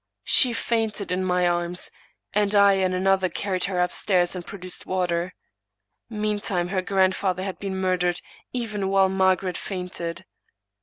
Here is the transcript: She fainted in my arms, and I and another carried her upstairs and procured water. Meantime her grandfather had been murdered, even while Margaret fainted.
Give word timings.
She 0.23 0.51
fainted 0.51 1.11
in 1.11 1.23
my 1.23 1.47
arms, 1.47 1.91
and 2.33 2.55
I 2.55 2.73
and 2.73 2.95
another 2.95 3.29
carried 3.29 3.65
her 3.65 3.79
upstairs 3.79 4.35
and 4.35 4.43
procured 4.43 4.83
water. 4.87 5.35
Meantime 6.09 6.69
her 6.69 6.81
grandfather 6.81 7.43
had 7.43 7.59
been 7.59 7.75
murdered, 7.77 8.19
even 8.51 8.89
while 8.89 9.09
Margaret 9.09 9.59
fainted. 9.59 10.25